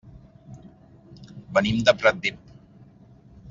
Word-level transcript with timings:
Venim 1.59 1.85
de 1.91 1.95
Pratdip. 2.01 2.53